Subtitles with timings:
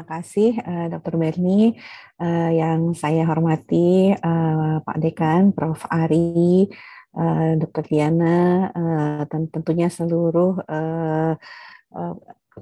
[0.00, 1.20] terima kasih uh, Dr.
[1.20, 1.76] Berni
[2.24, 5.84] uh, yang saya hormati uh, Pak Dekan, Prof.
[5.92, 6.72] Ari,
[7.20, 7.84] uh, Dr.
[7.84, 11.36] Diana, uh, dan tentunya seluruh uh,
[11.92, 12.14] uh,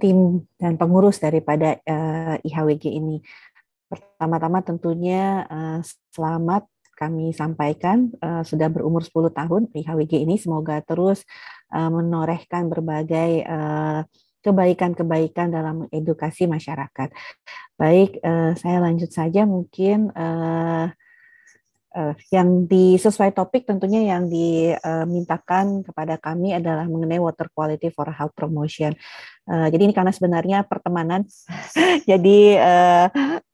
[0.03, 3.23] tim dan pengurus daripada uh, IHWG ini.
[3.87, 5.79] Pertama-tama tentunya uh,
[6.11, 6.67] selamat
[6.99, 11.23] kami sampaikan uh, sudah berumur 10 tahun IHWG ini semoga terus
[11.71, 14.03] uh, menorehkan berbagai uh,
[14.43, 17.11] kebaikan-kebaikan dalam edukasi masyarakat.
[17.79, 20.91] Baik, uh, saya lanjut saja mungkin uh,
[21.95, 28.07] uh, yang di sesuai topik tentunya yang dimintakan kepada kami adalah mengenai water quality for
[28.15, 28.95] health promotion.
[29.49, 31.25] Uh, jadi ini karena sebenarnya pertemanan,
[32.11, 33.07] jadi uh,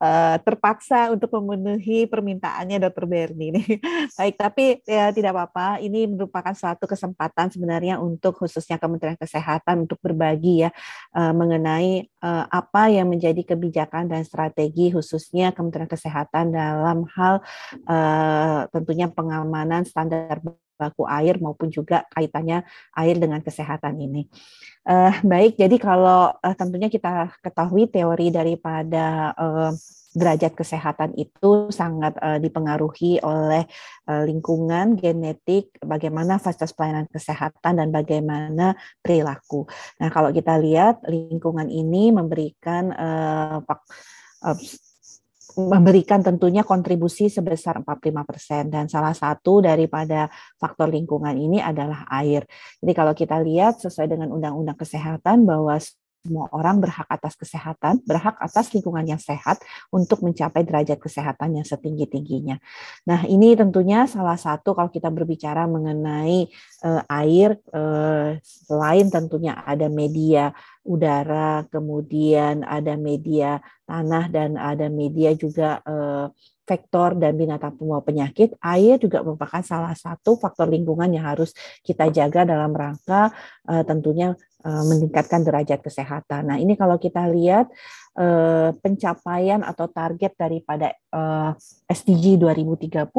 [0.03, 3.07] uh, terpaksa untuk memenuhi permintaannya Dr.
[3.07, 3.63] Berni.
[4.19, 5.79] Baik, tapi ya, tidak apa-apa.
[5.79, 10.71] Ini merupakan suatu kesempatan sebenarnya untuk khususnya Kementerian Kesehatan untuk berbagi ya
[11.15, 17.39] uh, mengenai uh, apa yang menjadi kebijakan dan strategi khususnya Kementerian Kesehatan dalam hal
[17.87, 20.43] uh, tentunya pengamanan standar
[20.75, 22.63] baku air maupun juga kaitannya
[22.99, 24.27] air dengan kesehatan ini.
[24.85, 29.73] Uh, baik, jadi kalau uh, tentunya kita ketahui teori daripada uh,
[30.15, 33.67] derajat kesehatan itu sangat uh, dipengaruhi oleh
[34.07, 39.67] uh, lingkungan, genetik, bagaimana fasilitas pelayanan kesehatan dan bagaimana perilaku.
[39.99, 43.59] Nah, kalau kita lihat lingkungan ini memberikan uh,
[45.55, 50.27] memberikan tentunya kontribusi sebesar 45% dan salah satu daripada
[50.59, 52.43] faktor lingkungan ini adalah air.
[52.83, 55.79] Jadi kalau kita lihat sesuai dengan undang-undang kesehatan bahwa
[56.25, 59.61] semua orang berhak atas kesehatan, berhak atas lingkungan yang sehat
[59.93, 62.57] untuk mencapai derajat kesehatan yang setinggi-tingginya.
[63.05, 66.49] Nah, ini tentunya salah satu kalau kita berbicara mengenai
[66.81, 75.37] uh, air, uh, selain tentunya ada media udara, kemudian ada media tanah dan ada media
[75.37, 76.33] juga uh,
[76.65, 81.53] vektor dan binatang pembawa penyakit, air juga merupakan salah satu faktor lingkungan yang harus
[81.85, 83.29] kita jaga dalam rangka
[83.69, 84.33] uh, tentunya
[84.65, 86.49] meningkatkan derajat kesehatan.
[86.49, 87.69] Nah, ini kalau kita lihat
[88.17, 91.53] uh, pencapaian atau target daripada uh,
[91.85, 93.13] SDG 2030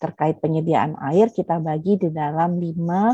[0.00, 3.12] terkait penyediaan air kita bagi di dalam lima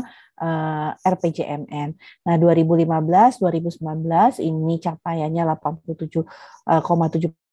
[0.99, 1.89] RPJMN.
[2.27, 7.44] Nah, 2015 2019 ini capaiannya 87,7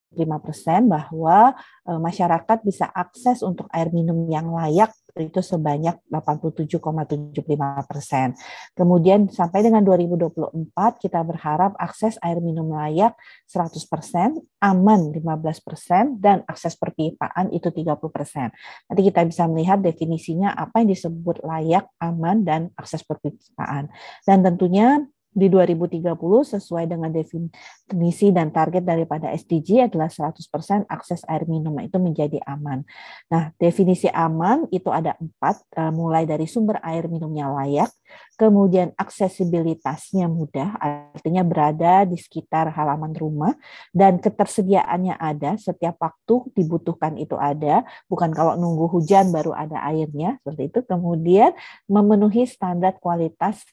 [0.45, 7.45] persen bahwa e, masyarakat bisa akses untuk air minum yang layak itu sebanyak 87,75
[7.85, 8.33] persen.
[8.73, 10.49] Kemudian sampai dengan 2024
[10.97, 13.13] kita berharap akses air minum layak
[13.45, 18.49] 100 persen, aman 15 persen, dan akses perpipaan itu 30 persen.
[18.89, 23.93] Nanti kita bisa melihat definisinya apa yang disebut layak, aman, dan akses perpipaan.
[24.25, 26.13] Dan tentunya di 2030
[26.45, 32.85] sesuai dengan definisi dan target daripada SDG adalah 100% akses air minum itu menjadi aman.
[33.33, 37.89] Nah, definisi aman itu ada empat, eh, mulai dari sumber air minumnya layak,
[38.37, 43.57] kemudian aksesibilitasnya mudah, artinya berada di sekitar halaman rumah,
[43.97, 50.37] dan ketersediaannya ada, setiap waktu dibutuhkan itu ada, bukan kalau nunggu hujan baru ada airnya,
[50.45, 50.81] seperti itu.
[50.85, 51.57] Kemudian
[51.89, 53.65] memenuhi standar kualitas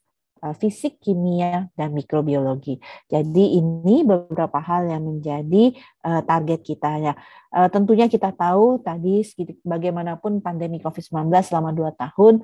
[0.56, 2.80] fisik, kimia, dan mikrobiologi.
[3.12, 5.76] Jadi ini beberapa hal yang menjadi
[6.08, 7.14] uh, target kita ya.
[7.50, 9.26] Uh, tentunya kita tahu tadi
[9.66, 12.42] bagaimanapun pandemi COVID-19 selama dua tahun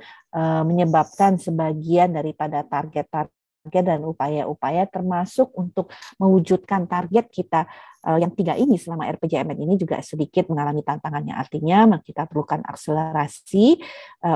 [0.68, 5.88] menyebabkan sebagian daripada target-target dan upaya-upaya termasuk untuk
[6.20, 7.64] mewujudkan target kita
[8.20, 11.40] yang tiga ini selama RPJMN ini juga sedikit mengalami tantangannya.
[11.40, 13.80] Artinya kita perlukan akselerasi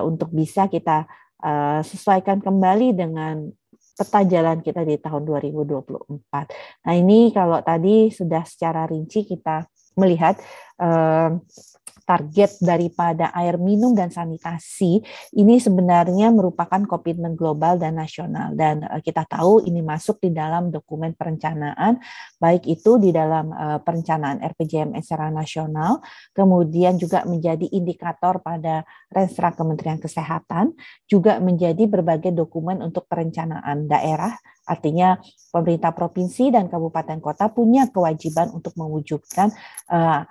[0.07, 1.03] untuk bisa kita
[1.43, 3.49] uh, sesuaikan kembali dengan
[3.99, 6.87] peta jalan kita di tahun 2024.
[6.87, 9.67] Nah ini kalau tadi sudah secara rinci kita
[9.99, 10.39] melihat
[10.79, 11.35] uh,
[12.09, 15.05] target daripada air minum dan sanitasi
[15.37, 18.57] ini sebenarnya merupakan komitmen global dan nasional.
[18.57, 22.01] Dan uh, kita tahu ini masuk di dalam dokumen perencanaan
[22.41, 26.01] baik itu di dalam uh, perencanaan RPJM secara nasional
[26.33, 30.73] kemudian juga menjadi indikator pada Renstra Kementerian Kesehatan
[31.05, 34.33] juga menjadi berbagai dokumen untuk perencanaan daerah.
[34.69, 35.17] Artinya
[35.49, 39.49] pemerintah provinsi dan kabupaten kota punya kewajiban untuk mewujudkan
[39.89, 40.23] uh,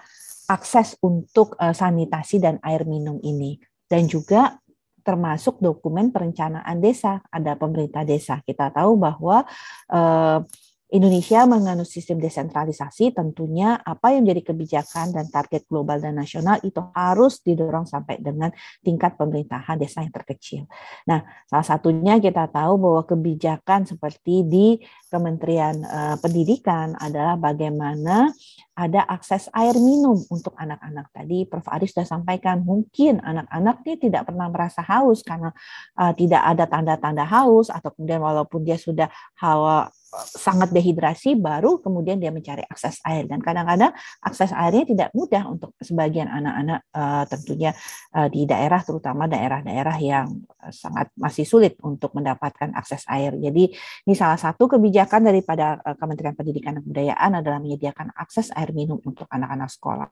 [0.48, 3.60] akses untuk uh, sanitasi dan air minum ini.
[3.88, 4.56] Dan juga
[5.04, 8.44] termasuk dokumen perencanaan desa, ada pemerintah desa.
[8.44, 9.44] Kita tahu bahwa
[9.88, 10.44] uh,
[10.88, 16.80] Indonesia menganut sistem desentralisasi, tentunya apa yang menjadi kebijakan dan target global dan nasional itu
[16.96, 18.48] harus didorong sampai dengan
[18.80, 20.64] tingkat pemerintahan desa yang terkecil.
[21.04, 24.66] Nah, salah satunya kita tahu bahwa kebijakan seperti di
[25.12, 28.32] Kementerian uh, Pendidikan adalah bagaimana
[28.72, 31.12] ada akses air minum untuk anak-anak.
[31.12, 31.68] Tadi Prof.
[31.68, 35.52] Ari sudah sampaikan, mungkin anak-anak ini tidak pernah merasa haus karena
[36.00, 42.16] uh, tidak ada tanda-tanda haus atau kemudian walaupun dia sudah hawa sangat dehidrasi baru kemudian
[42.16, 43.92] dia mencari akses air dan kadang-kadang
[44.24, 47.76] akses airnya tidak mudah untuk sebagian anak-anak uh, tentunya
[48.16, 50.26] uh, di daerah terutama daerah-daerah yang
[50.64, 53.36] uh, sangat masih sulit untuk mendapatkan akses air.
[53.36, 53.68] Jadi
[54.08, 59.28] ini salah satu kebijakan daripada Kementerian Pendidikan dan Kebudayaan adalah menyediakan akses air minum untuk
[59.28, 60.08] anak-anak sekolah.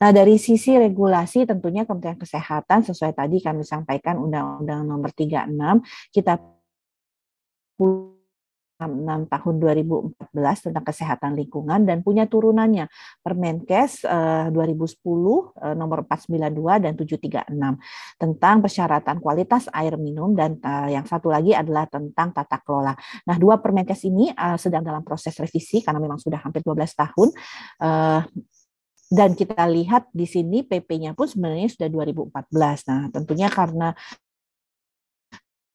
[0.00, 5.48] Nah, dari sisi regulasi tentunya Kementerian Kesehatan sesuai tadi kami sampaikan Undang-Undang Nomor 36
[6.12, 6.36] kita
[8.88, 12.86] 6 tahun 2014 tentang kesehatan lingkungan dan punya turunannya
[13.20, 17.52] Permenkes eh, 2010 eh, nomor 492 dan 736
[18.18, 22.94] tentang persyaratan kualitas air minum dan eh, yang satu lagi adalah tentang tata kelola.
[23.28, 27.28] Nah, dua Permenkes ini eh, sedang dalam proses revisi karena memang sudah hampir 12 tahun
[27.82, 28.22] eh,
[29.12, 32.88] dan kita lihat di sini PP-nya pun sebenarnya sudah 2014.
[32.88, 33.92] Nah, tentunya karena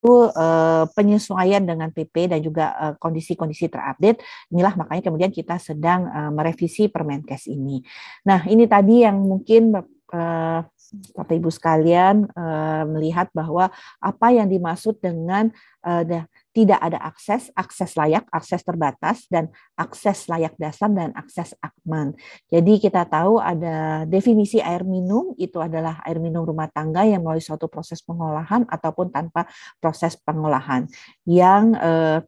[0.09, 4.23] uh, penyesuaian dengan PP dan juga uh, kondisi-kondisi terupdate.
[4.51, 7.83] Inilah makanya kemudian kita sedang uh, merevisi Permenkes ini.
[8.25, 9.75] Nah, ini tadi yang mungkin
[11.15, 13.67] Bapak Ibu sekalian uh, melihat bahwa
[13.99, 15.51] apa yang dimaksud dengan
[15.83, 16.03] uh,
[16.57, 22.17] tidak ada akses, akses layak, akses terbatas, dan akses layak dasar dan akses aman.
[22.49, 27.45] Jadi kita tahu ada definisi air minum, itu adalah air minum rumah tangga yang melalui
[27.45, 29.45] suatu proses pengolahan ataupun tanpa
[29.77, 30.89] proses pengolahan.
[31.29, 32.19] Yang eh,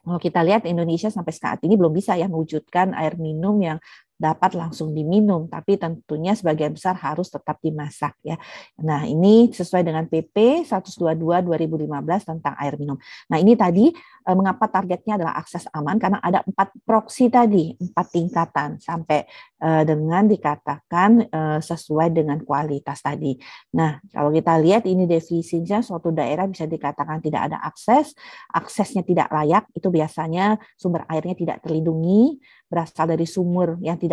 [0.00, 3.80] kalau kita lihat Indonesia sampai saat ini belum bisa ya mewujudkan air minum yang
[4.20, 8.36] dapat langsung diminum, tapi tentunya sebagian besar harus tetap dimasak ya.
[8.84, 13.00] Nah, ini sesuai dengan PP 122 2015 tentang air minum.
[13.32, 13.88] Nah, ini tadi
[14.28, 19.24] eh, mengapa targetnya adalah akses aman karena ada empat proksi tadi, empat tingkatan sampai
[19.56, 23.40] eh, dengan dikatakan eh, sesuai dengan kualitas tadi.
[23.72, 28.12] Nah, kalau kita lihat ini definisinya suatu daerah bisa dikatakan tidak ada akses,
[28.52, 32.36] aksesnya tidak layak, itu biasanya sumber airnya tidak terlindungi,
[32.70, 34.09] berasal dari sumur yang tidak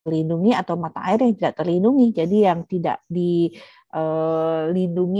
[0.00, 2.16] terlindungi atau mata air yang tidak terlindungi.
[2.16, 3.62] Jadi yang tidak dilindungi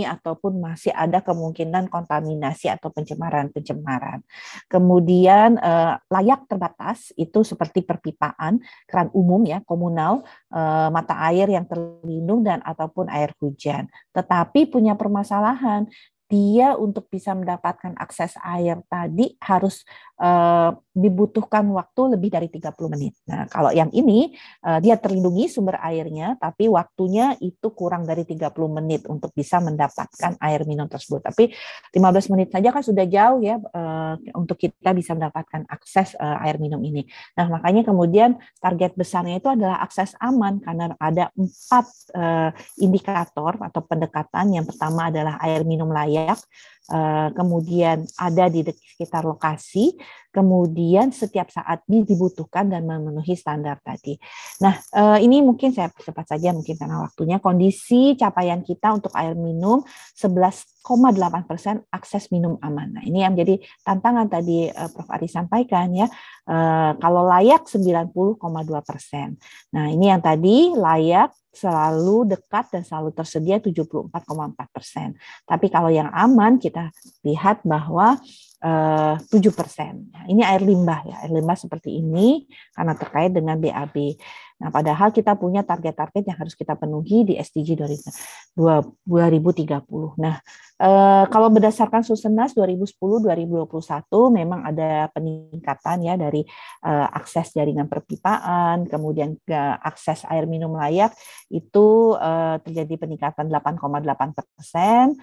[0.03, 4.25] eh, ataupun masih ada kemungkinan kontaminasi atau pencemaran-pencemaran.
[4.65, 8.57] Kemudian eh, layak terbatas itu seperti perpipaan,
[8.89, 13.85] keran umum ya, komunal, eh, mata air yang terlindung dan ataupun air hujan.
[14.17, 15.85] Tetapi punya permasalahan
[16.31, 19.83] dia untuk bisa mendapatkan akses air tadi harus
[20.15, 23.19] uh, dibutuhkan waktu lebih dari 30 menit.
[23.27, 24.31] Nah, kalau yang ini
[24.63, 30.39] uh, dia terlindungi sumber airnya tapi waktunya itu kurang dari 30 menit untuk bisa mendapatkan
[30.39, 31.19] air minum tersebut.
[31.19, 31.51] Tapi
[31.91, 36.79] 15 menit saja kan sudah jauh ya uh, untuk kita bisa mendapatkan akses air minum
[36.79, 37.03] ini.
[37.35, 41.87] Nah, makanya kemudian target besarnya itu adalah akses aman karena ada empat
[42.77, 44.53] indikator atau pendekatan.
[44.53, 46.39] Yang pertama adalah air minum layak layak,
[46.93, 49.97] eh, kemudian ada di sekitar lokasi,
[50.29, 54.15] kemudian setiap saat dibutuhkan dan memenuhi standar tadi.
[54.61, 59.33] Nah, eh, ini mungkin saya cepat saja mungkin karena waktunya kondisi capaian kita untuk air
[59.33, 59.81] minum
[60.15, 63.01] 11,8 persen akses minum aman.
[63.01, 65.09] Nah, ini yang menjadi tantangan tadi eh, Prof.
[65.11, 66.07] Ari sampaikan ya.
[66.99, 69.39] Kalau layak 90,2 persen.
[69.71, 74.07] Nah, ini yang tadi layak selalu dekat dan selalu tersedia 74,4
[74.71, 75.19] persen.
[75.43, 76.95] Tapi kalau yang aman kita
[77.27, 78.15] lihat bahwa
[78.63, 80.07] eh, tujuh persen.
[80.15, 84.15] Nah, ini air limbah ya, air limbah seperti ini karena terkait dengan BAB.
[84.61, 88.53] Nah, padahal kita punya target-target yang harus kita penuhi di SDG 2030.
[90.21, 90.37] Nah,
[90.81, 93.69] eh, kalau berdasarkan Susenas 2010-2021
[94.33, 96.41] memang ada peningkatan ya dari
[96.81, 101.13] eh, akses jaringan perpipaan, kemudian ke akses air minum layak
[101.53, 105.13] itu eh, terjadi peningkatan 8,8 persen,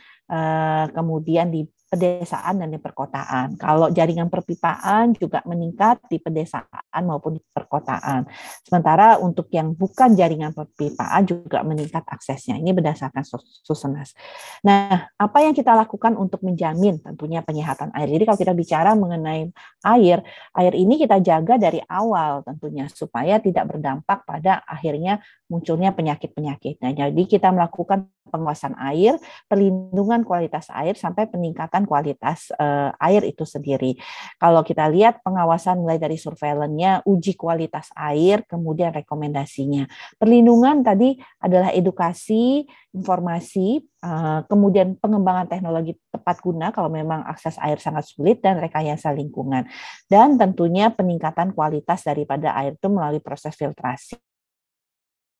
[0.92, 3.56] kemudian di pedesaan dan di perkotaan.
[3.56, 8.28] Kalau jaringan perpipaan juga meningkat di pedesaan maupun di perkotaan.
[8.60, 12.60] Sementara untuk yang bukan jaringan perpipaan juga meningkat aksesnya.
[12.60, 13.24] Ini berdasarkan
[13.64, 14.12] Susenas.
[14.60, 18.08] Nah, apa yang kita lakukan untuk menjamin tentunya penyehatan air?
[18.10, 19.48] Jadi kalau kita bicara mengenai
[19.84, 20.24] air,
[20.56, 26.80] air ini kita jaga dari awal tentunya supaya tidak berdampak pada akhirnya munculnya penyakit-penyakit.
[26.84, 29.16] Nah, jadi kita melakukan penguasaan air,
[29.50, 33.96] perlindungan kualitas air sampai peningkatan kualitas uh, air itu sendiri.
[34.36, 39.88] Kalau kita lihat pengawasan mulai dari surveillance-nya, uji kualitas air, kemudian rekomendasinya.
[40.20, 47.80] Perlindungan tadi adalah edukasi, informasi, uh, kemudian pengembangan teknologi tepat guna kalau memang akses air
[47.80, 49.66] sangat sulit dan rekayasa lingkungan.
[50.06, 54.27] Dan tentunya peningkatan kualitas daripada air itu melalui proses filtrasi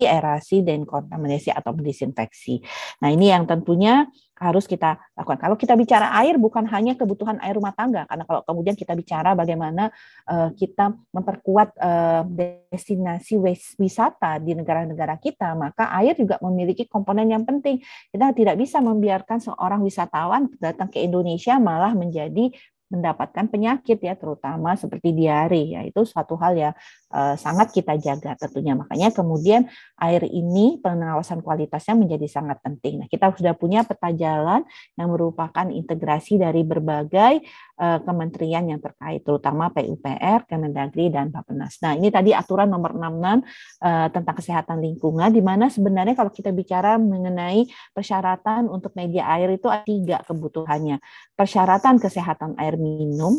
[0.07, 2.63] aerasi dan kontaminasi atau mendisinfeksi.
[3.03, 4.07] Nah, ini yang tentunya
[4.39, 5.39] harus kita lakukan.
[5.43, 9.35] Kalau kita bicara air bukan hanya kebutuhan air rumah tangga karena kalau kemudian kita bicara
[9.35, 9.91] bagaimana
[10.31, 12.23] uh, kita memperkuat uh,
[12.71, 13.35] destinasi
[13.77, 17.83] wisata di negara-negara kita, maka air juga memiliki komponen yang penting.
[18.15, 22.55] Kita tidak bisa membiarkan seorang wisatawan datang ke Indonesia malah menjadi
[22.89, 26.75] mendapatkan penyakit ya terutama seperti diare ya itu suatu hal yang
[27.13, 29.69] uh, sangat kita jaga tentunya makanya kemudian
[30.01, 33.05] air ini pengawasan kualitasnya menjadi sangat penting.
[33.05, 34.65] Nah kita sudah punya peta jalan
[34.97, 37.45] yang merupakan integrasi dari berbagai
[38.03, 41.79] kementerian yang terkait terutama PUPR, Kemendagri dan Bappenas.
[41.79, 43.39] Nah ini tadi aturan nomor 66 uh,
[43.87, 49.55] eh, tentang kesehatan lingkungan di mana sebenarnya kalau kita bicara mengenai persyaratan untuk media air
[49.55, 50.99] itu ada tiga kebutuhannya
[51.39, 53.39] persyaratan kesehatan air minum,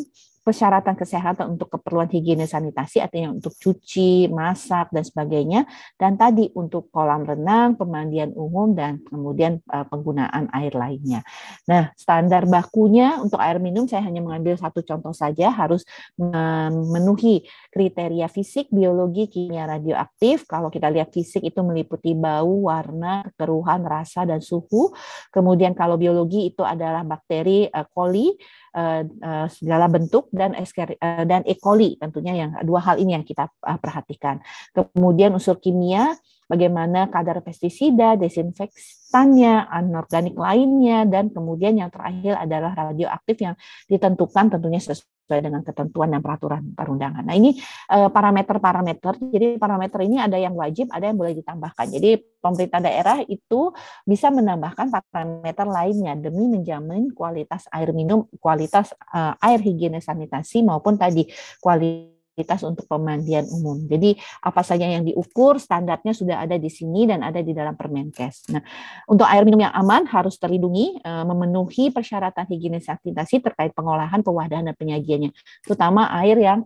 [0.50, 6.90] persyaratan kesehatan untuk keperluan higiene sanitasi artinya untuk cuci, masak dan sebagainya dan tadi untuk
[6.90, 11.22] kolam renang, pemandian umum dan kemudian uh, penggunaan air lainnya.
[11.70, 15.86] Nah, standar bakunya untuk air minum saya hanya mengambil satu contoh saja harus
[16.18, 20.50] memenuhi kriteria fisik, biologi, kimia radioaktif.
[20.50, 24.90] Kalau kita lihat fisik itu meliputi bau, warna, keruhan, rasa dan suhu.
[25.30, 28.34] Kemudian kalau biologi itu adalah bakteri coli
[28.70, 31.58] Eh, eh, segala bentuk dan uh, dan E.
[31.58, 33.50] coli tentunya yang dua hal ini yang kita
[33.82, 34.38] perhatikan.
[34.78, 36.14] Kemudian unsur kimia
[36.50, 43.54] bagaimana kadar pestisida, desinfektannya, anorganik lainnya, dan kemudian yang terakhir adalah radioaktif yang
[43.86, 47.22] ditentukan tentunya sesuai dengan ketentuan dan peraturan perundangan.
[47.22, 47.54] Nah ini
[47.94, 51.86] eh, parameter-parameter, jadi parameter ini ada yang wajib, ada yang boleh ditambahkan.
[51.86, 53.70] Jadi pemerintah daerah itu
[54.10, 60.98] bisa menambahkan parameter lainnya demi menjamin kualitas air minum, kualitas eh, air higiene sanitasi maupun
[60.98, 61.30] tadi
[61.62, 63.84] kualitas fasilitas untuk pemandian umum.
[63.84, 68.48] Jadi apa saja yang diukur standarnya sudah ada di sini dan ada di dalam Permenkes.
[68.56, 68.64] Nah,
[69.12, 74.72] untuk air minum yang aman harus terlindungi eh, memenuhi persyaratan higienis sanitasi terkait pengolahan, pewadahan
[74.72, 75.36] dan penyajiannya,
[75.68, 76.60] terutama air yang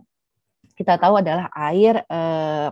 [0.78, 2.70] kita tahu adalah air eh,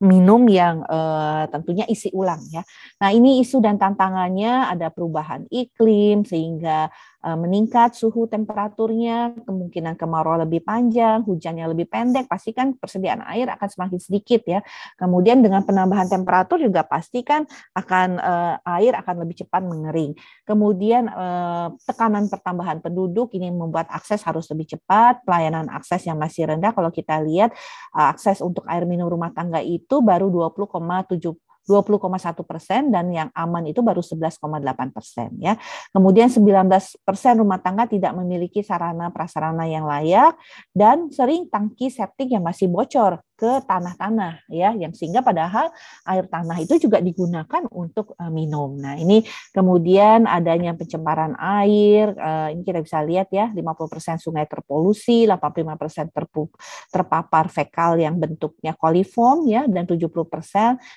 [0.00, 2.64] minum yang uh, tentunya isi ulang ya.
[2.96, 6.88] Nah, ini isu dan tantangannya ada perubahan iklim sehingga
[7.20, 13.68] meningkat suhu temperaturnya, kemungkinan kemarau lebih panjang, hujannya lebih pendek, pasti kan persediaan air akan
[13.68, 14.64] semakin sedikit ya.
[14.96, 17.44] Kemudian dengan penambahan temperatur juga pasti kan
[17.76, 20.16] akan uh, air akan lebih cepat mengering.
[20.48, 26.48] Kemudian uh, tekanan pertambahan penduduk ini membuat akses harus lebih cepat, pelayanan akses yang masih
[26.48, 27.52] rendah kalau kita lihat
[27.92, 32.02] uh, akses untuk air minum rumah tangga itu baru 20,7 20,1
[32.42, 34.42] persen dan yang aman itu baru 11,8
[34.90, 35.54] persen ya.
[35.94, 36.66] Kemudian 19
[37.06, 40.34] persen rumah tangga tidak memiliki sarana prasarana yang layak
[40.74, 45.72] dan sering tangki septik yang masih bocor ke tanah-tanah ya yang sehingga padahal
[46.04, 48.76] air tanah itu juga digunakan untuk uh, minum.
[48.76, 49.24] Nah, ini
[49.56, 56.52] kemudian adanya pencemaran air, uh, ini kita bisa lihat ya 50% sungai terpolusi, 85% terpu,
[56.92, 60.12] terpapar fekal yang bentuknya koliform ya dan 70%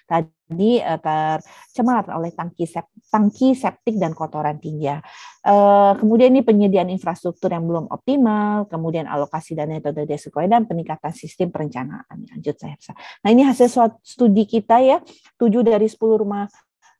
[0.03, 4.99] tadi uh, tercemar oleh tangki sep, tangki septik dan kotoran tinggi.
[5.43, 11.11] Uh, kemudian ini penyediaan infrastruktur yang belum optimal, kemudian alokasi dana tidak sesuai dan peningkatan
[11.11, 12.79] sistem perencanaan lanjut saya.
[13.27, 13.67] Nah ini hasil
[13.99, 15.03] studi kita ya,
[15.35, 16.47] 7 dari 10 rumah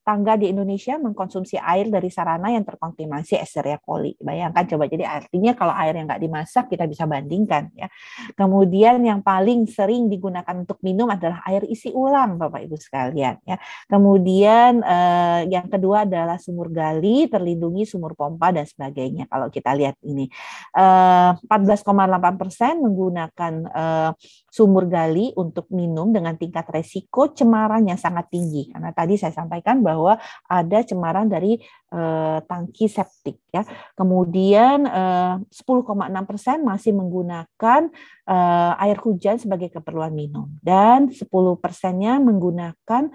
[0.04, 4.14] tangga di Indonesia mengkonsumsi air dari sarana yang terkontaminasi Escherichia coli.
[4.20, 7.88] Bayangkan coba jadi artinya kalau air yang nggak dimasak kita bisa bandingkan ya.
[8.36, 13.56] Kemudian yang paling sering digunakan untuk minum adalah air isi ulang Bapak Ibu sekalian ya.
[13.88, 19.32] Kemudian eh, yang kedua adalah sumur gali, terlindungi sumur pompa dan sebagainya.
[19.32, 20.28] Kalau kita lihat ini
[20.76, 21.88] eh, 14,8
[22.36, 24.12] persen menggunakan eh,
[24.52, 28.68] sumur gali untuk minum dengan tingkat resiko cemaran yang sangat tinggi.
[28.68, 30.18] Karena tadi saya sampaikan bahwa bahwa
[30.50, 31.62] ada cemaran dari
[31.94, 33.62] uh, tangki septik ya.
[33.94, 35.86] Kemudian uh, 10,6
[36.26, 37.94] persen masih menggunakan
[38.26, 41.30] uh, air hujan sebagai keperluan minum dan 10
[41.62, 43.14] persennya menggunakan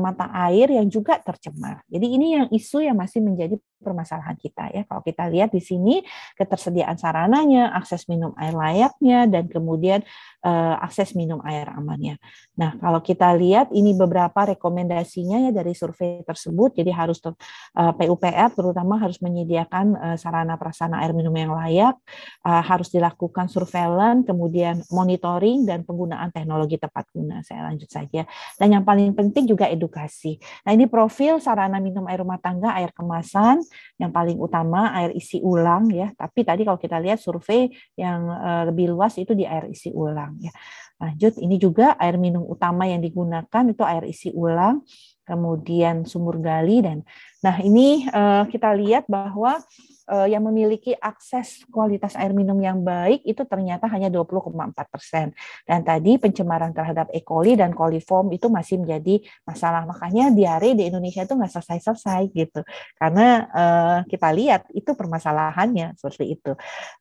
[0.00, 1.84] mata air yang juga tercemar.
[1.86, 4.82] Jadi ini yang isu yang masih menjadi permasalahan kita ya.
[4.88, 6.00] Kalau kita lihat di sini
[6.34, 10.00] ketersediaan sarananya, akses minum air layaknya, dan kemudian
[10.80, 12.16] akses minum air amannya.
[12.56, 18.56] Nah, kalau kita lihat ini beberapa rekomendasinya ya dari survei tersebut, jadi harus eh, PUPR
[18.56, 22.00] terutama harus menyediakan uh, sarana prasarana air minum yang layak,
[22.48, 27.44] uh, harus dilakukan surveillance, kemudian monitoring dan penggunaan teknologi tepat guna.
[27.44, 28.24] Saya lanjut saja.
[28.56, 30.40] Dan yang paling penting juga edukasi.
[30.64, 33.60] Nah, ini profil sarana minum air rumah tangga, air kemasan,
[34.00, 36.08] yang paling utama air isi ulang ya.
[36.16, 40.40] Tapi tadi kalau kita lihat survei yang uh, lebih luas itu di air isi ulang
[40.40, 40.50] ya.
[40.96, 44.80] Lanjut, ini juga air minum utama yang digunakan itu air isi ulang,
[45.28, 47.04] kemudian sumur gali dan
[47.44, 49.60] nah ini uh, kita lihat bahwa
[50.10, 54.54] uh, yang memiliki akses kualitas air minum yang baik itu ternyata hanya 20,4
[54.88, 55.34] persen.
[55.66, 57.20] Dan tadi pencemaran terhadap E.
[57.22, 59.84] coli dan coliform itu masih menjadi masalah.
[59.84, 62.60] Makanya diare di Indonesia itu nggak selesai-selesai gitu.
[62.96, 66.52] Karena uh, kita lihat itu permasalahannya seperti itu.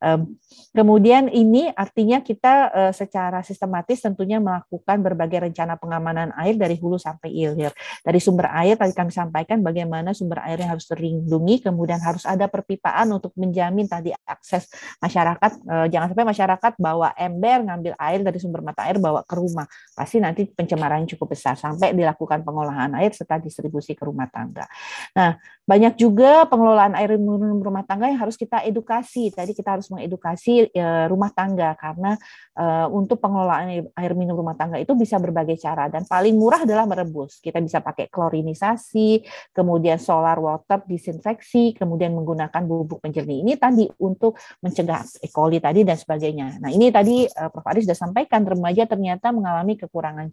[0.02, 0.38] Um,
[0.74, 6.98] kemudian ini artinya kita uh, secara sistematis tentunya melakukan berbagai rencana pengamanan air dari hulu
[6.98, 7.72] sampai hilir.
[8.02, 13.14] Dari sumber air tadi kami sampaikan bagaimana air yang harus terlindungi, kemudian harus ada perpipaan
[13.14, 14.66] untuk menjamin tadi akses
[14.98, 19.36] masyarakat eh, jangan sampai masyarakat bawa ember ngambil air dari sumber mata air bawa ke
[19.38, 24.66] rumah pasti nanti pencemaran cukup besar sampai dilakukan pengolahan air serta distribusi ke rumah tangga.
[25.14, 29.34] Nah banyak juga pengelolaan air minum rumah tangga yang harus kita edukasi.
[29.34, 32.14] Tadi kita harus mengedukasi e, rumah tangga karena
[32.54, 36.86] e, untuk pengelolaan air minum rumah tangga itu bisa berbagai cara dan paling murah adalah
[36.86, 37.42] merebus.
[37.42, 39.26] Kita bisa pakai klorinisasi,
[39.58, 45.34] kemudian solar water disinfeksi, kemudian menggunakan bubuk penjernih ini tadi untuk mencegah E.
[45.34, 46.62] coli tadi dan sebagainya.
[46.62, 47.66] Nah, ini tadi e, Prof.
[47.66, 50.30] Aris sudah sampaikan remaja ternyata mengalami kekurangan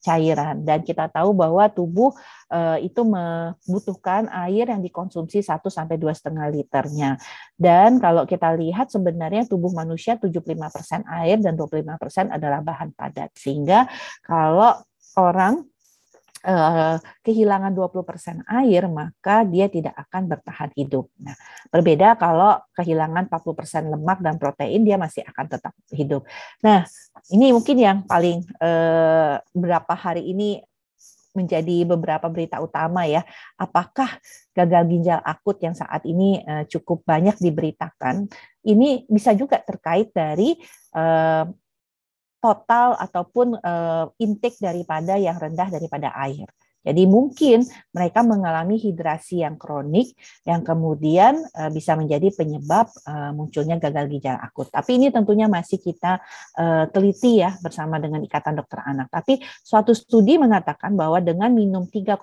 [0.00, 2.16] cairan dan kita tahu bahwa tubuh
[2.84, 7.18] itu membutuhkan air air yang dikonsumsi 1 sampai dua setengah liternya.
[7.58, 13.34] Dan kalau kita lihat sebenarnya tubuh manusia 75% air dan 25% adalah bahan padat.
[13.34, 13.90] Sehingga
[14.22, 14.78] kalau
[15.18, 15.66] orang
[16.46, 21.10] eh, kehilangan 20% air, maka dia tidak akan bertahan hidup.
[21.18, 21.34] Nah,
[21.74, 26.22] berbeda kalau kehilangan 40% lemak dan protein, dia masih akan tetap hidup.
[26.62, 26.86] Nah,
[27.34, 30.62] ini mungkin yang paling eh, berapa hari ini
[31.32, 33.24] menjadi beberapa berita utama ya.
[33.56, 34.20] Apakah
[34.52, 38.28] gagal ginjal akut yang saat ini uh, cukup banyak diberitakan
[38.62, 40.54] ini bisa juga terkait dari
[40.94, 41.44] uh,
[42.42, 46.50] total ataupun uh, intake daripada yang rendah daripada air.
[46.82, 47.62] Jadi mungkin
[47.94, 54.36] mereka mengalami hidrasi yang kronik yang kemudian uh, bisa menjadi penyebab uh, munculnya gagal ginjal
[54.42, 54.66] akut.
[54.66, 56.18] Tapi ini tentunya masih kita
[56.58, 59.14] uh, teliti ya bersama dengan Ikatan Dokter Anak.
[59.14, 62.18] Tapi suatu studi mengatakan bahwa dengan minum 3,3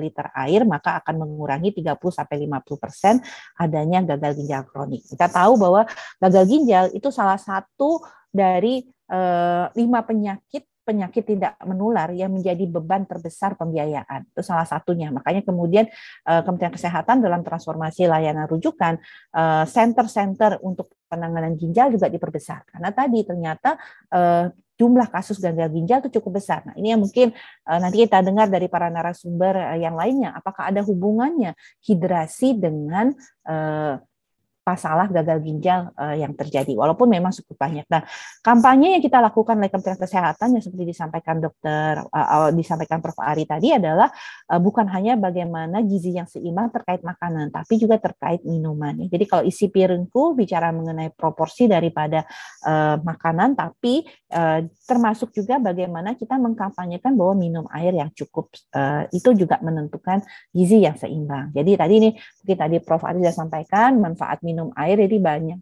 [0.00, 3.14] liter air maka akan mengurangi 30 sampai 50 persen
[3.60, 5.04] adanya gagal ginjal kronik.
[5.04, 5.84] Kita tahu bahwa
[6.16, 8.86] gagal ginjal itu salah satu dari
[9.74, 14.26] lima penyakit penyakit tidak menular yang menjadi beban terbesar pembiayaan.
[14.34, 15.14] Itu salah satunya.
[15.14, 15.86] Makanya kemudian
[16.26, 18.98] uh, Kementerian Kesehatan dalam transformasi layanan rujukan
[19.38, 22.66] uh, center-center untuk penanganan ginjal juga diperbesar.
[22.66, 23.78] Karena tadi ternyata
[24.10, 26.64] uh, jumlah kasus gagal ginjal itu cukup besar.
[26.64, 27.36] Nah, ini yang mungkin
[27.68, 31.52] nanti kita dengar dari para narasumber yang lainnya, apakah ada hubungannya
[31.84, 33.12] hidrasi dengan
[34.70, 37.86] masalah gagal ginjal uh, yang terjadi walaupun memang cukup banyak.
[37.90, 38.06] Nah,
[38.44, 43.48] kampanye yang kita lakukan oleh Kementerian Kesehatan yang seperti disampaikan dokter uh, disampaikan Prof Ari
[43.48, 44.12] tadi adalah
[44.52, 48.94] uh, bukan hanya bagaimana gizi yang seimbang terkait makanan tapi juga terkait minuman.
[49.08, 52.22] Jadi kalau isi piringku bicara mengenai proporsi daripada
[52.68, 59.08] uh, makanan tapi uh, termasuk juga bagaimana kita mengkampanyekan bahwa minum air yang cukup uh,
[59.10, 60.20] itu juga menentukan
[60.52, 61.48] gizi yang seimbang.
[61.56, 65.58] Jadi tadi ini mungkin tadi Prof Ari sudah sampaikan manfaat minum minum air jadi banyak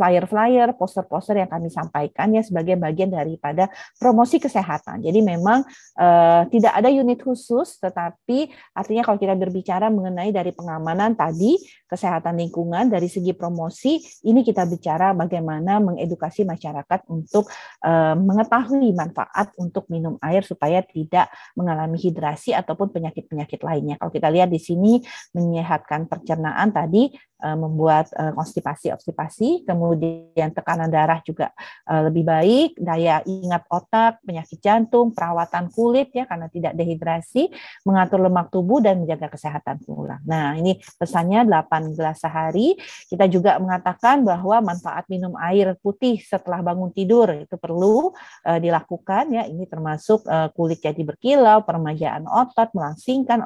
[0.00, 3.68] flyer-flyer, poster-poster yang kami sampaikan ya sebagai bagian daripada
[4.00, 5.04] promosi kesehatan.
[5.04, 5.60] Jadi memang
[6.00, 12.40] uh, tidak ada unit khusus, tetapi artinya kalau kita berbicara mengenai dari pengamanan tadi, kesehatan
[12.40, 17.46] lingkungan, dari segi promosi, ini kita bicara bagaimana mengedukasi masyarakat untuk
[17.84, 24.00] uh, mengetahui manfaat untuk minum air supaya tidak mengalami hidrasi ataupun penyakit-penyakit lainnya.
[24.00, 25.04] Kalau kita lihat di sini
[25.36, 31.52] menyehatkan pencernaan tadi, membuat konstipasi konstipasi, kemudian tekanan darah juga
[31.84, 37.52] uh, lebih baik, daya ingat otak, penyakit jantung, perawatan kulit ya karena tidak dehidrasi,
[37.84, 40.22] mengatur lemak tubuh dan menjaga kesehatan tulang.
[40.24, 42.80] Nah, ini pesannya 8 gelas sehari.
[43.08, 48.16] Kita juga mengatakan bahwa manfaat minum air putih setelah bangun tidur itu perlu
[48.48, 49.44] uh, dilakukan ya.
[49.44, 53.44] Ini termasuk uh, kulit jadi berkilau, peremajaan otot, melangsingkan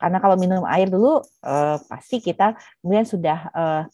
[0.00, 3.84] Karena kalau minum air dulu uh, pasti kita kemudian sudah uh,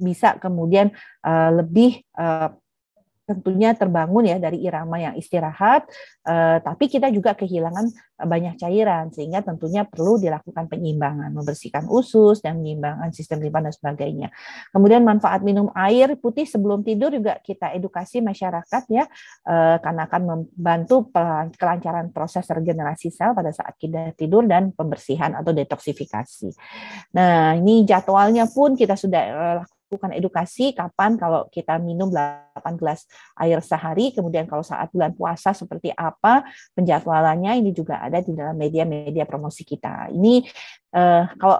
[0.00, 0.90] bisa kemudian
[1.22, 2.50] uh, lebih uh,
[3.30, 5.86] tentunya terbangun ya dari irama yang istirahat,
[6.26, 12.42] eh, tapi kita juga kehilangan eh, banyak cairan sehingga tentunya perlu dilakukan penyimbangan, membersihkan usus
[12.42, 14.28] dan menyeimbangkan sistem limpa dan sebagainya.
[14.74, 19.06] Kemudian manfaat minum air putih sebelum tidur juga kita edukasi masyarakat ya,
[19.46, 21.06] eh, karena akan membantu
[21.54, 26.50] kelancaran proses regenerasi sel pada saat kita tidur dan pembersihan atau detoksifikasi.
[27.14, 33.10] Nah ini jadwalnya pun kita sudah eh, lakukan edukasi kapan kalau kita minum 8 gelas
[33.34, 36.46] air sehari, kemudian kalau saat bulan puasa seperti apa
[36.78, 40.14] penjadwalannya ini juga ada di dalam media-media promosi kita.
[40.14, 40.46] Ini
[40.94, 41.58] eh, kalau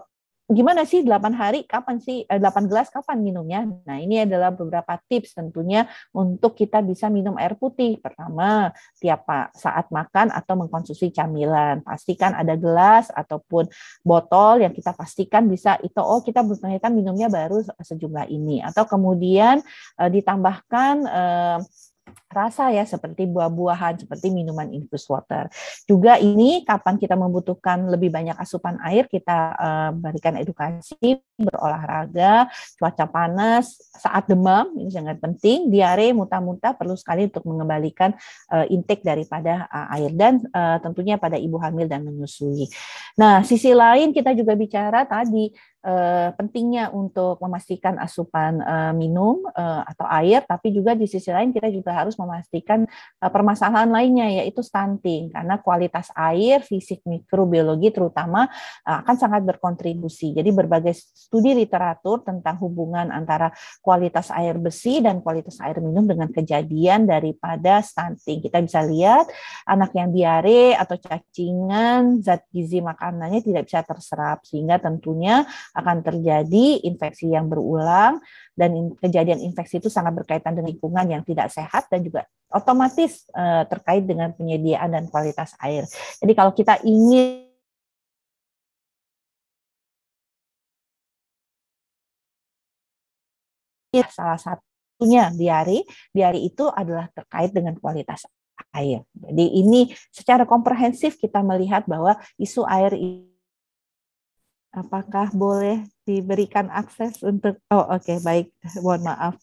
[0.51, 3.65] gimana sih 8 hari kapan sih eh, 8 gelas kapan minumnya?
[3.65, 8.03] Nah, ini adalah beberapa tips tentunya untuk kita bisa minum air putih.
[8.03, 13.71] Pertama, tiap saat makan atau mengkonsumsi camilan, pastikan ada gelas ataupun
[14.03, 19.63] botol yang kita pastikan bisa itu oh kita ternyata minumnya baru sejumlah ini atau kemudian
[20.03, 21.59] eh, ditambahkan eh,
[22.31, 25.51] rasa ya seperti buah-buahan seperti minuman infus water.
[25.85, 33.07] Juga ini kapan kita membutuhkan lebih banyak asupan air kita uh, berikan edukasi berolahraga, cuaca
[33.09, 38.13] panas, saat demam ini sangat penting, diare, muntah-muntah perlu sekali untuk mengembalikan
[38.53, 42.69] uh, intake daripada uh, air dan uh, tentunya pada ibu hamil dan menyusui.
[43.17, 45.51] Nah, sisi lain kita juga bicara tadi
[45.85, 51.53] uh, pentingnya untuk memastikan asupan uh, minum uh, atau air, tapi juga di sisi lain
[51.53, 52.85] kita juga harus memastikan
[53.21, 58.49] uh, permasalahan lainnya yaitu stunting karena kualitas air, fisik mikrobiologi terutama
[58.85, 60.37] uh, akan sangat berkontribusi.
[60.37, 66.29] Jadi berbagai studi literatur tentang hubungan antara kualitas air bersih dan kualitas air minum dengan
[66.29, 68.45] kejadian daripada stunting.
[68.45, 69.29] Kita bisa lihat
[69.65, 76.83] anak yang diare atau cacingan zat gizi makanannya tidak bisa terserap sehingga tentunya akan terjadi
[76.87, 78.19] infeksi yang berulang
[78.55, 83.65] dan kejadian infeksi itu sangat berkaitan dengan lingkungan yang tidak sehat dan juga otomatis uh,
[83.71, 85.87] terkait dengan penyediaan dan kualitas air.
[86.19, 87.51] Jadi kalau kita ingin
[94.11, 95.83] salah satunya diare,
[96.15, 98.23] diare itu adalah terkait dengan kualitas
[98.71, 99.03] air.
[99.11, 102.95] Jadi ini secara komprehensif kita melihat bahwa isu air
[104.71, 108.55] apakah boleh diberikan akses untuk oh oke okay, baik.
[108.83, 109.35] Mohon maaf.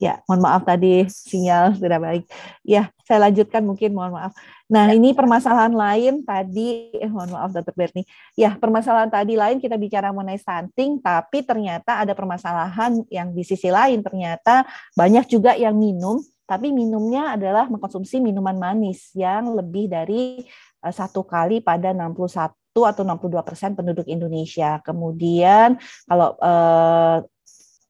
[0.00, 2.24] Ya mohon maaf tadi sinyal tidak baik
[2.64, 4.32] ya saya lanjutkan mungkin mohon maaf.
[4.72, 4.96] Nah ya.
[4.96, 8.08] ini permasalahan lain tadi eh, mohon maaf dokter Berni.
[8.32, 13.68] Ya permasalahan tadi lain kita bicara mengenai stunting tapi ternyata ada permasalahan yang di sisi
[13.68, 14.00] lain.
[14.00, 14.64] Ternyata
[14.96, 20.48] banyak juga yang minum tapi minumnya adalah mengkonsumsi minuman manis yang lebih dari
[20.80, 24.78] eh, satu kali pada 61 atau 62 persen penduduk Indonesia.
[24.86, 25.74] Kemudian
[26.06, 27.18] kalau eh,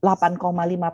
[0.01, 0.41] 8,5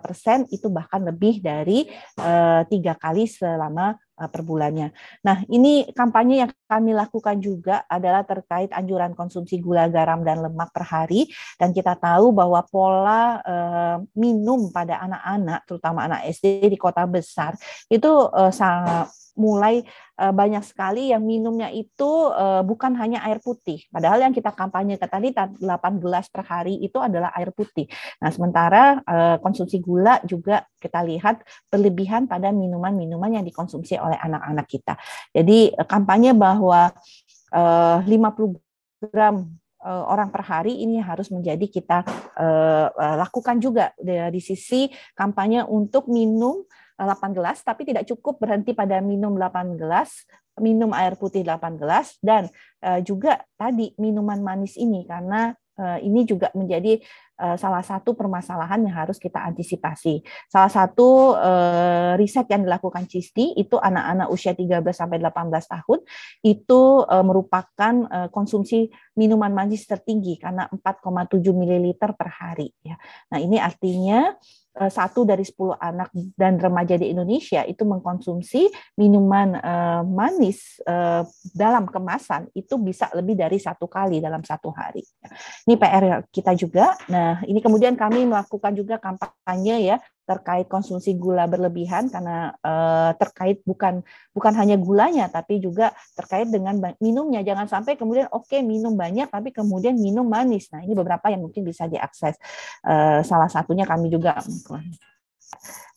[0.02, 1.86] persen itu bahkan lebih dari
[2.18, 4.90] eh, tiga kali selama eh, per bulannya.
[5.22, 10.74] Nah, ini kampanye yang kami lakukan juga adalah terkait anjuran konsumsi gula, garam, dan lemak
[10.74, 11.30] per hari.
[11.54, 17.54] Dan kita tahu bahwa pola eh, minum pada anak-anak, terutama anak SD di kota besar,
[17.86, 18.10] itu
[18.50, 19.84] sangat mulai
[20.18, 23.84] uh, banyak sekali yang minumnya itu uh, bukan hanya air putih.
[23.92, 25.60] Padahal yang kita kampanye ke tadi 8
[26.02, 27.86] gelas per hari itu adalah air putih.
[28.24, 34.66] Nah, sementara uh, konsumsi gula juga kita lihat berlebihan pada minuman-minuman yang dikonsumsi oleh anak-anak
[34.66, 34.96] kita.
[35.30, 36.90] Jadi kampanye bahwa
[37.52, 39.46] uh, 50 gram
[39.86, 42.02] orang per hari ini harus menjadi kita
[42.42, 42.90] uh,
[43.22, 49.36] lakukan juga di sisi kampanye untuk minum 8 gelas, tapi tidak cukup berhenti pada minum
[49.36, 50.24] 8 gelas,
[50.56, 52.48] minum air putih 8 gelas, dan
[52.80, 57.00] uh, juga tadi minuman manis ini, karena uh, ini juga menjadi
[57.36, 60.24] salah satu permasalahan yang harus kita antisipasi.
[60.48, 65.98] Salah satu uh, riset yang dilakukan CISTI itu anak-anak usia 13 sampai 18 tahun
[66.42, 67.94] itu uh, merupakan
[68.32, 72.96] konsumsi minuman manis tertinggi karena 4,7 ml per hari ya.
[73.32, 74.32] Nah, ini artinya
[74.76, 78.68] Eh, satu dari sepuluh anak dan remaja di Indonesia itu mengkonsumsi
[79.00, 79.56] minuman
[80.04, 80.76] manis
[81.56, 85.00] dalam kemasan itu bisa lebih dari satu kali dalam satu hari.
[85.64, 86.92] Ini PR kita juga.
[87.08, 93.62] Nah, ini kemudian kami melakukan juga kampanye ya terkait konsumsi gula berlebihan karena uh, terkait
[93.62, 94.02] bukan
[94.34, 97.46] bukan hanya gulanya tapi juga terkait dengan minumnya.
[97.46, 100.66] Jangan sampai kemudian oke okay, minum banyak tapi kemudian minum manis.
[100.74, 102.34] Nah ini beberapa yang mungkin bisa diakses
[102.82, 104.42] uh, salah satunya kami juga.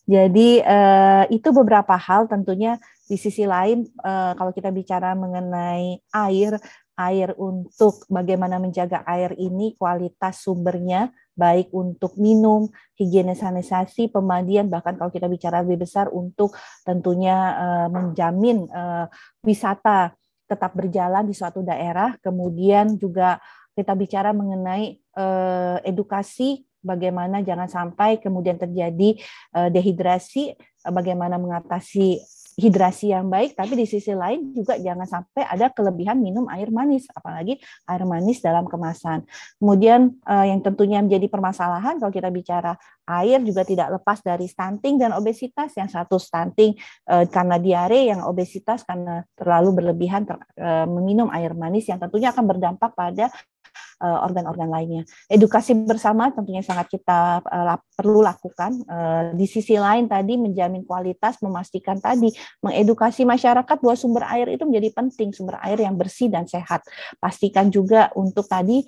[0.10, 2.78] Jadi uh, itu beberapa hal tentunya
[3.10, 6.62] di sisi lain uh, kalau kita bicara mengenai air
[7.00, 12.68] air untuk bagaimana menjaga air ini kualitas sumbernya baik untuk minum,
[13.00, 16.52] higienisasi, pemandian, bahkan kalau kita bicara lebih besar untuk
[16.84, 19.08] tentunya uh, menjamin uh,
[19.48, 20.12] wisata
[20.44, 23.40] tetap berjalan di suatu daerah, kemudian juga
[23.72, 29.20] kita bicara mengenai uh, edukasi bagaimana jangan sampai kemudian terjadi
[29.52, 30.56] dehidrasi,
[30.88, 32.24] bagaimana mengatasi
[32.60, 37.08] hidrasi yang baik, tapi di sisi lain juga jangan sampai ada kelebihan minum air manis,
[37.16, 37.56] apalagi
[37.88, 39.24] air manis dalam kemasan.
[39.58, 42.76] Kemudian uh, yang tentunya menjadi permasalahan kalau kita bicara
[43.08, 45.72] air juga tidak lepas dari stunting dan obesitas.
[45.80, 46.76] Yang satu stunting
[47.08, 52.36] uh, karena diare, yang obesitas karena terlalu berlebihan ter, uh, meminum air manis yang tentunya
[52.36, 53.32] akan berdampak pada
[53.69, 53.69] Eh,
[54.00, 55.04] organ-organ lainnya.
[55.28, 58.80] Edukasi bersama tentunya sangat kita uh, perlu lakukan.
[58.88, 62.32] Uh, di sisi lain tadi menjamin kualitas, memastikan tadi
[62.64, 66.84] mengedukasi masyarakat bahwa sumber air itu menjadi penting, sumber air yang bersih dan sehat.
[67.20, 68.88] Pastikan juga untuk tadi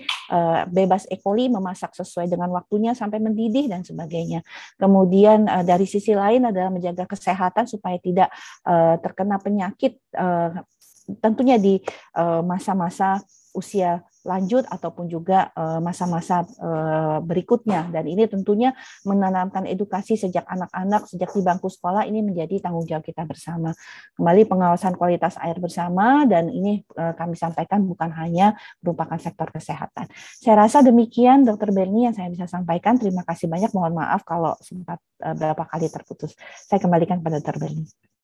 [0.72, 1.20] bebas E.
[1.20, 4.42] coli, memasak sesuai dengan waktunya sampai mendidih dan sebagainya.
[4.80, 8.32] Kemudian dari sisi lain adalah menjaga kesehatan supaya tidak
[9.04, 10.00] terkena penyakit
[11.20, 11.84] tentunya di
[12.46, 13.20] masa-masa
[13.52, 17.90] usia lanjut ataupun juga eh, masa-masa uh, berikutnya.
[17.90, 18.70] Dan ini tentunya
[19.02, 23.74] menanamkan edukasi sejak anak-anak sejak di bangku sekolah ini menjadi tanggung jawab kita bersama.
[24.14, 28.54] Kembali pengawasan kualitas air bersama dan ini uh, kami sampaikan bukan hanya
[28.86, 30.06] merupakan sektor kesehatan.
[30.38, 33.02] Saya rasa demikian dokter Berni yang saya bisa sampaikan.
[33.02, 33.74] Terima kasih banyak.
[33.74, 36.34] Mohon maaf kalau sempat berapa kali terputus.
[36.66, 38.11] Saya kembalikan pada dokter Berni